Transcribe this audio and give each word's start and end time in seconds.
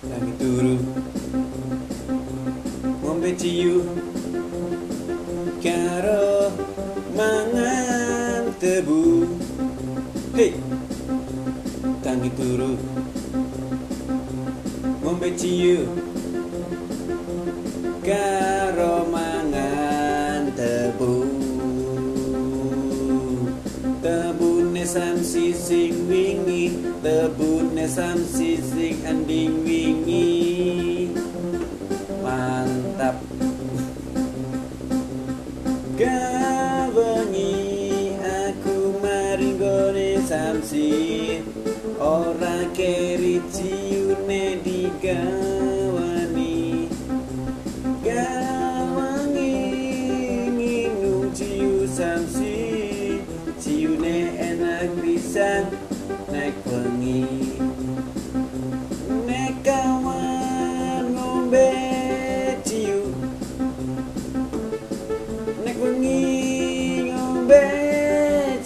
Kami 0.00 0.32
turu? 0.40 0.80
Ngombe 3.04 3.36
ciu. 3.36 3.84
Karo 5.60 6.48
mangan 7.12 8.48
tebu. 8.56 9.28
Hei 10.32 10.56
Tangi 12.00 12.32
turu? 12.32 12.80
Ngombe 15.04 15.28
ciu. 15.36 15.84
Karo 18.00 18.49
Tebune 24.90 25.22
sam 25.22 25.22
sising 25.22 25.94
wingi 26.10 26.66
Tebune 26.98 27.86
sam 27.86 28.18
sising 28.26 28.98
anding 29.06 29.62
wingi. 29.62 31.14
Mantap. 32.18 33.22
Gawengi 35.94 37.54
aku 38.18 38.98
maringgone 38.98 40.26
samsi 40.26 41.38
pisan 55.30 55.70
naik 56.26 56.58
wengi 56.66 57.22
Nek 59.30 59.62
kawan 59.62 61.14
ngombe 61.14 61.70
ciu. 62.66 63.14
Nek 65.62 65.76
wengi 65.78 66.26
ngombe 67.14 67.62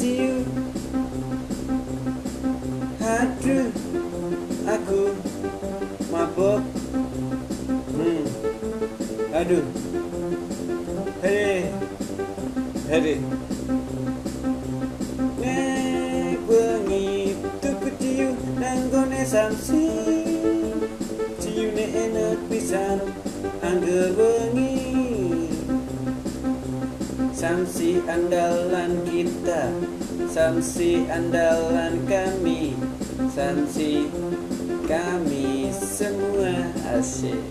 ciu. 0.00 0.40
Aduh 3.04 3.68
aku 4.64 5.02
mabok. 6.08 6.64
Hmm. 7.92 8.24
Aduh. 9.36 9.64
Hei 11.20 11.68
Hei 12.88 13.20
samsi 19.44 19.92
Ciune 21.36 21.84
enak 21.92 22.48
pisan 22.48 22.96
angger 23.60 24.16
wengi. 24.16 25.52
Samsi 27.36 28.00
andalan 28.08 29.04
kita 29.04 29.68
Samsi 30.32 31.04
andalan 31.12 32.08
kami 32.08 32.72
Samsi 33.28 34.08
kami 34.88 35.68
semua 35.76 36.72
asyik 36.96 37.44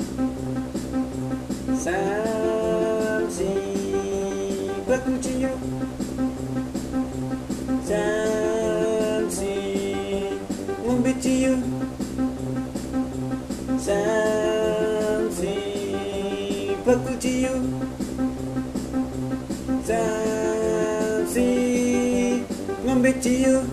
Samsi 1.78 3.54
baku 4.90 5.14
cium 5.22 5.62
ngombe 11.24 11.32
cium 11.32 11.64
Samsi 13.80 15.56
baku 16.84 17.16
cium 17.16 17.64
Samsi 19.88 21.48
ngombe 22.84 23.12
ciu 23.24 23.64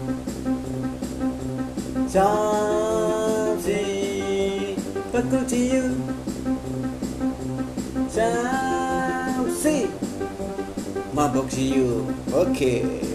Samsi 2.06 3.82
bakul 5.10 5.42
ciu 5.50 5.82
Samsi 8.06 9.90
mabok 11.14 11.50
ciu 11.50 12.06
Oke 12.30 13.09